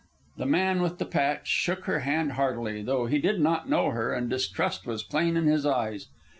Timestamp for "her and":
3.91-4.27